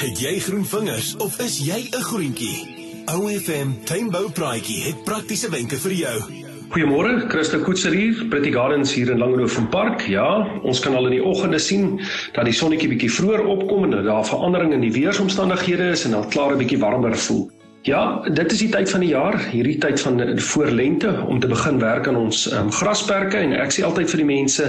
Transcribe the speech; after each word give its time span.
Het 0.00 0.16
jy 0.16 0.38
groen 0.40 0.62
vingers 0.64 1.10
of 1.20 1.34
is 1.44 1.58
jy 1.60 1.80
'n 1.92 2.04
groentjie? 2.08 2.56
OFM 3.12 3.72
Tuinboupraatjie 3.84 4.82
het 4.82 5.04
praktiese 5.04 5.50
wenke 5.50 5.76
vir 5.76 5.92
jou. 5.92 6.20
Goeiemôre, 6.68 7.28
Christa 7.28 7.58
Koetser 7.58 7.92
hier, 7.92 8.24
Pretty 8.28 8.50
Gardens 8.50 8.94
hier 8.94 9.10
in 9.10 9.18
Langehoven 9.18 9.68
Park. 9.68 10.00
Ja, 10.08 10.58
ons 10.62 10.80
kan 10.80 10.94
al 10.94 11.04
in 11.04 11.10
die 11.10 11.24
oggende 11.24 11.58
sien 11.58 12.00
dat 12.32 12.44
die 12.44 12.52
sonnetjie 12.52 12.88
bietjie 12.88 13.12
vroeër 13.12 13.44
opkom 13.44 13.84
en 13.84 13.90
dat 13.90 14.04
daar 14.04 14.24
verandering 14.24 14.72
in 14.72 14.80
die 14.80 14.92
weeromstandighede 14.92 15.90
is 15.90 16.04
en 16.04 16.14
al 16.14 16.26
klaar 16.26 16.52
'n 16.52 16.58
bietjie 16.58 16.78
warmer 16.78 17.16
voel. 17.16 17.50
Ja, 17.82 18.20
dit 18.28 18.52
is 18.52 18.58
die 18.58 18.68
tyd 18.68 18.90
van 18.90 19.00
die 19.00 19.08
jaar, 19.08 19.38
hierdie 19.48 19.78
tyd 19.78 20.00
van 20.00 20.20
voorlente 20.36 21.24
om 21.28 21.40
te 21.40 21.48
begin 21.48 21.78
werk 21.78 22.08
aan 22.08 22.16
ons 22.16 22.52
um, 22.52 22.68
grasperke 22.72 23.38
en 23.40 23.52
ek 23.56 23.72
sê 23.72 23.84
altyd 23.88 24.10
vir 24.10 24.20
die 24.20 24.26
mense 24.28 24.66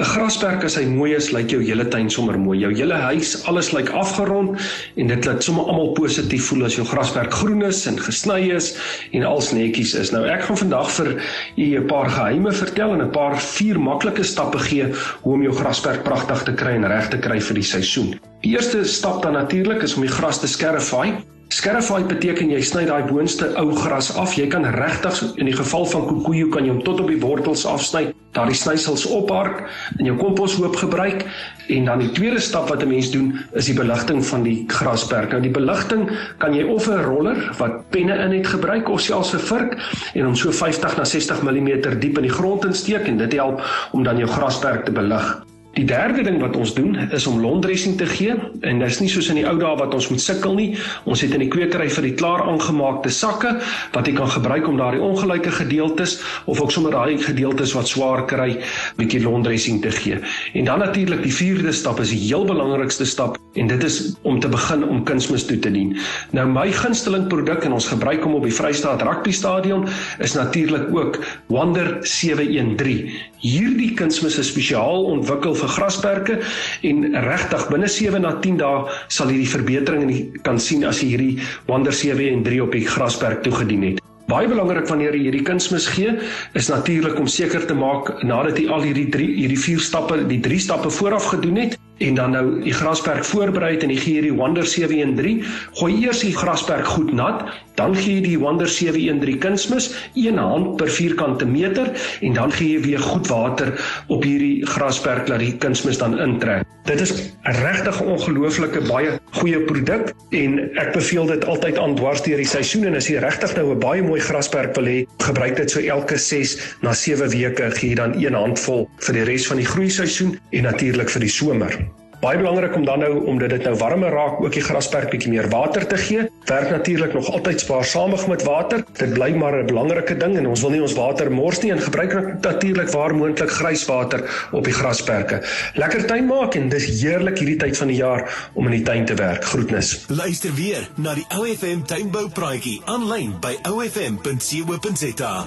'n 0.00 0.04
Grasperk 0.08 0.62
as 0.64 0.78
hy 0.78 0.86
mooi 0.88 1.10
is, 1.12 1.26
lyk 1.34 1.50
jou 1.52 1.58
hele 1.60 1.84
tuin 1.92 2.06
sommer 2.08 2.38
mooi. 2.40 2.56
Jou 2.62 2.70
hele 2.72 2.96
huis, 3.10 3.34
alles 3.50 3.68
lyk 3.76 3.90
afgerond 3.92 4.56
en 4.96 5.10
dit 5.10 5.26
laat 5.28 5.44
sommer 5.44 5.66
almal 5.68 5.90
positief 5.98 6.46
voel 6.48 6.64
as 6.70 6.78
jou 6.78 6.86
grasperk 6.88 7.34
groen 7.36 7.60
is 7.66 7.82
en 7.90 7.98
gesny 8.00 8.48
is 8.54 8.70
en 9.12 9.26
als 9.28 9.50
netjies 9.52 9.92
is. 10.00 10.12
Nou 10.14 10.22
ek 10.24 10.46
gaan 10.46 10.60
vandag 10.62 10.88
vir 10.96 11.10
u 11.56 11.66
'n 11.82 11.86
paar 11.90 12.08
geheime 12.08 12.52
vertel 12.52 12.94
en 12.94 13.02
'n 13.02 13.12
paar 13.12 13.36
vier 13.36 13.80
maklike 13.80 14.24
stappe 14.24 14.58
gee 14.58 14.86
hoe 15.20 15.34
om 15.34 15.42
jou 15.42 15.52
grasperk 15.52 16.02
pragtig 16.02 16.42
te 16.48 16.54
kry 16.54 16.72
en 16.80 16.88
reg 16.88 17.10
te 17.10 17.18
kry 17.18 17.40
vir 17.40 17.54
die 17.54 17.68
seisoen. 17.74 18.16
Die 18.40 18.56
eerste 18.56 18.84
stap 18.84 19.22
dan 19.22 19.32
natuurlik 19.32 19.82
is 19.82 19.96
om 19.96 20.08
die 20.08 20.16
gras 20.16 20.40
te 20.40 20.48
skerfvaai. 20.48 21.39
Skerfvaai 21.50 22.04
beteken 22.06 22.52
jy 22.52 22.60
sny 22.62 22.84
daai 22.86 23.08
boonste 23.08 23.48
ou 23.58 23.72
gras 23.74 24.12
af. 24.14 24.36
Jy 24.38 24.44
kan 24.52 24.62
regtig 24.70 25.16
in 25.34 25.48
die 25.50 25.56
geval 25.58 25.82
van 25.90 26.04
koekoejo 26.06 26.46
kan 26.54 26.62
jy 26.62 26.76
hom 26.76 26.84
tot 26.86 27.02
op 27.02 27.10
die 27.10 27.18
wortels 27.18 27.64
afsny, 27.66 28.04
daardie 28.38 28.54
snysels 28.54 29.02
ophark 29.10 29.64
in 29.98 30.06
jou 30.06 30.14
komposhoop 30.20 30.78
gebruik 30.78 31.26
en 31.74 31.90
dan 31.90 32.04
die 32.04 32.12
tweede 32.14 32.38
stap 32.38 32.70
wat 32.70 32.86
'n 32.86 32.92
mens 32.94 33.10
doen 33.10 33.34
is 33.58 33.66
die 33.66 33.74
beligting 33.74 34.22
van 34.30 34.46
die 34.46 34.64
grasperk. 34.68 35.34
Nou 35.34 35.42
die 35.42 35.50
beligting 35.50 36.06
kan 36.38 36.54
jy 36.54 36.62
of 36.62 36.86
'n 36.86 37.02
roller 37.02 37.50
wat 37.58 37.90
penne 37.90 38.14
in 38.14 38.32
het 38.38 38.46
gebruik 38.46 38.88
of 38.88 39.00
selfs 39.00 39.34
'n 39.34 39.42
vurk 39.50 39.74
en 40.14 40.24
hom 40.24 40.36
so 40.36 40.52
50 40.52 40.96
na 40.96 41.04
60 41.04 41.42
mm 41.42 41.98
diep 41.98 42.16
in 42.16 42.28
die 42.30 42.36
grond 42.38 42.64
insteek 42.64 43.08
en 43.08 43.16
dit 43.16 43.32
help 43.32 43.60
om 43.90 44.04
dan 44.04 44.18
jou 44.18 44.28
grasperk 44.28 44.84
te 44.84 44.92
belig. 44.92 45.49
Die 45.80 45.86
derde 45.88 46.20
ding 46.20 46.42
wat 46.42 46.56
ons 46.60 46.74
doen 46.76 46.92
is 47.16 47.24
om 47.26 47.38
londressing 47.40 47.94
te 47.96 48.04
gee 48.04 48.34
en 48.68 48.82
dit 48.82 48.90
is 48.92 48.98
nie 49.00 49.08
soos 49.08 49.30
in 49.32 49.38
die 49.38 49.46
ou 49.48 49.54
dae 49.56 49.70
wat 49.80 49.94
ons 49.96 50.10
moet 50.12 50.20
sukkel 50.20 50.52
nie. 50.58 50.66
Ons 51.08 51.22
het 51.24 51.32
in 51.32 51.40
die 51.40 51.48
kwekery 51.48 51.86
vir 51.94 52.04
die 52.04 52.12
klaar 52.20 52.44
aangemaakte 52.44 53.08
sakke 53.16 53.54
wat 53.94 54.10
jy 54.10 54.12
kan 54.18 54.28
gebruik 54.28 54.68
om 54.68 54.76
daardie 54.76 55.00
ongelyke 55.00 55.54
gedeeltes 55.56 56.18
of 56.44 56.60
ook 56.60 56.74
sommer 56.76 56.92
daai 56.92 57.16
gedeeltes 57.24 57.72
wat 57.78 57.88
swaar 57.88 58.26
kry, 58.28 58.58
bietjie 59.00 59.22
londressing 59.24 59.80
te 59.80 59.94
gee. 59.96 60.20
En 60.52 60.68
dan 60.68 60.84
natuurlik 60.84 61.24
die 61.24 61.32
vierde 61.32 61.72
stap 61.72 62.04
is 62.04 62.12
die 62.12 62.26
heel 62.26 62.44
belangrikste 62.44 63.08
stap 63.08 63.40
en 63.52 63.66
dit 63.66 63.84
is 63.84 64.14
om 64.22 64.40
te 64.40 64.48
begin 64.48 64.84
om 64.88 65.02
kunsmis 65.04 65.44
toe 65.46 65.58
te 65.58 65.70
dien. 65.70 65.96
Nou 66.36 66.46
my 66.50 66.68
gunsteling 66.74 67.26
produk 67.32 67.64
en 67.66 67.74
ons 67.78 67.88
gebruik 67.90 68.22
hom 68.26 68.36
op 68.38 68.46
die 68.46 68.54
Vrystaat 68.54 69.02
Rugby 69.06 69.32
Stadion 69.34 69.86
is 70.22 70.36
natuurlik 70.38 70.90
ook 70.94 71.18
Wonder 71.50 71.96
713. 72.06 73.10
Hierdie 73.42 73.92
kunsmis 73.98 74.38
is 74.38 74.52
spesiaal 74.52 75.06
ontwikkel 75.10 75.56
vir 75.58 75.74
grasperke 75.76 76.38
en 76.86 77.08
regtig 77.26 77.66
binne 77.72 77.90
7 77.90 78.22
na 78.22 78.36
10 78.44 78.60
dae 78.62 78.84
sal 79.08 79.32
jy 79.32 79.40
die 79.42 79.54
verbetering 79.56 80.06
in 80.06 80.14
die, 80.14 80.22
kan 80.46 80.60
sien 80.60 80.86
as 80.86 81.02
jy 81.02 81.14
hierdie 81.14 81.50
Wander 81.66 81.94
7 81.94 82.30
en 82.30 82.46
3 82.46 82.62
op 82.62 82.76
die 82.76 82.86
grasperk 82.86 83.42
toegedien 83.46 83.88
het. 83.88 83.98
Baie 84.30 84.46
belangrik 84.46 84.86
wanneer 84.86 85.16
jy 85.16 85.24
hierdie 85.26 85.42
kunsmis 85.42 85.88
gee, 85.90 86.12
is 86.54 86.70
natuurlik 86.70 87.18
om 87.18 87.26
seker 87.26 87.66
te 87.66 87.74
maak 87.74 88.12
nadat 88.22 88.60
jy 88.62 88.68
al 88.70 88.86
hierdie 88.86 89.08
3 89.10 89.30
hierdie 89.40 89.58
4 89.58 89.82
stappe, 89.82 90.20
die 90.30 90.38
3 90.44 90.66
stappe 90.70 90.92
vooraf 91.00 91.32
gedoen 91.34 91.64
het 91.64 91.80
en 92.00 92.14
dan 92.16 92.30
nou 92.32 92.44
die 92.64 92.72
grasperk 92.72 93.24
voorberei 93.28 93.74
en 93.76 93.90
jy 93.92 93.98
gee 94.00 94.14
hierdie 94.18 94.36
Wander 94.36 94.66
713, 94.66 95.42
gooi 95.80 95.92
eers 96.00 96.22
die 96.24 96.36
grasperk 96.36 96.88
goed 96.88 97.12
nat, 97.12 97.44
dan 97.80 97.96
gee 97.96 98.18
jy 98.18 98.24
die 98.24 98.38
Wander 98.40 98.68
713 98.68 99.38
kunsmis, 99.40 99.90
een 100.14 100.38
hand 100.38 100.76
per 100.80 100.90
vierkante 100.92 101.46
meter 101.48 101.92
en 102.20 102.36
dan 102.36 102.52
gee 102.52 102.74
jy 102.74 102.82
weer 102.84 103.04
goed 103.04 103.28
water 103.32 103.72
op 104.12 104.26
hierdie 104.26 104.66
grasperk 104.68 105.30
laat 105.30 105.44
die 105.44 105.56
kunsmis 105.62 106.00
dan 106.00 106.18
intrek. 106.20 106.66
Dit 106.88 107.00
is 107.00 107.12
regtig 107.42 108.00
'n 108.00 108.10
ongelooflike 108.16 108.80
baie 108.88 109.18
goeie 109.38 109.60
produk 109.68 110.12
en 110.30 110.58
ek 110.82 110.92
beveel 110.92 111.26
dit 111.26 111.44
altyd 111.44 111.78
aan 111.78 111.94
dwars 111.96 112.22
deur 112.22 112.40
die 112.40 112.48
seisoen 112.48 112.84
en 112.90 112.96
as 112.96 113.08
jy 113.08 113.20
regtig 113.20 113.54
nou 113.56 113.72
'n 113.72 113.78
baie 113.78 114.02
mooi 114.02 114.20
grasperk 114.20 114.74
wil 114.76 114.84
hê, 114.84 114.98
gebruik 115.18 115.56
dit 115.56 115.70
so 115.70 115.80
elke 115.80 116.18
6 116.18 116.58
na 116.82 116.92
7 116.92 117.30
weke 117.30 117.70
gee 117.70 117.90
jy 117.90 117.94
dan 117.94 118.14
een 118.18 118.34
handvol 118.34 118.88
vir 119.06 119.14
die 119.14 119.24
res 119.24 119.46
van 119.46 119.56
die 119.56 119.70
groeiseisoen 119.72 120.38
en 120.50 120.62
natuurlik 120.62 121.10
vir 121.10 121.20
die 121.20 121.34
somer. 121.40 121.99
Baie 122.20 122.36
belangrik 122.36 122.74
om 122.76 122.84
dan 122.84 123.00
nou 123.00 123.24
om 123.32 123.38
dit 123.40 123.48
dit 123.48 123.62
nou 123.64 123.72
warmer 123.80 124.12
raak 124.12 124.42
ook 124.44 124.52
die 124.52 124.60
grasperk 124.60 125.08
bietjie 125.08 125.30
meer 125.32 125.46
water 125.48 125.86
te 125.88 125.96
gee. 125.96 126.26
Werk 126.50 126.68
natuurlik 126.70 127.14
nog 127.16 127.30
altyd 127.32 127.60
spaarsamig 127.60 128.26
met 128.28 128.44
water. 128.44 128.84
Dit 128.98 129.14
bly 129.16 129.30
maar 129.32 129.56
'n 129.62 129.66
belangrike 129.66 130.16
ding 130.16 130.36
en 130.36 130.46
ons 130.46 130.60
wil 130.60 130.70
nie 130.70 130.82
ons 130.82 130.92
water 130.92 131.32
mors 131.32 131.60
nie 131.62 131.72
en 131.72 131.80
gebruik 131.80 132.42
natuurlik 132.42 132.90
waar 132.90 133.14
moontlik 133.14 133.50
grijswater 133.50 134.48
op 134.52 134.64
die 134.64 134.72
grasperke. 134.72 135.42
Lekker 135.74 136.06
tuin 136.06 136.26
maak 136.26 136.54
en 136.54 136.68
dis 136.68 137.00
heerlik 137.00 137.38
hierdie 137.38 137.56
tyd 137.56 137.76
van 137.76 137.88
die 137.88 137.96
jaar 137.96 138.50
om 138.52 138.64
in 138.64 138.72
die 138.72 138.82
tuin 138.82 139.04
te 139.04 139.14
werk. 139.14 139.44
Groetnis. 139.44 140.04
Luister 140.08 140.54
weer 140.54 140.88
na 140.96 141.14
die 141.14 141.26
OFM 141.38 141.82
tuinbou 141.86 142.28
praatjie 142.28 142.82
aanlyn 142.84 143.32
by 143.40 143.56
ofm.co.za. 143.64 145.46